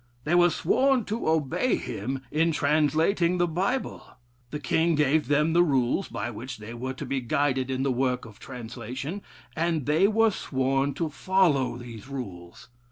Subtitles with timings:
[0.23, 4.01] They were sworn to obey him in translating the Bible.
[4.49, 7.91] The king gave them the rules by which they were to be guided in the
[7.91, 9.21] work of translation,
[9.55, 12.69] and they were sworn to follow these rules.